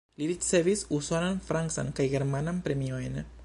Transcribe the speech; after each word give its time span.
Li 0.19 0.27
ricevis 0.29 0.81
usonan, 0.99 1.37
francan 1.51 1.93
kaj 2.01 2.07
germanan 2.17 2.65
premiojn. 2.69 3.25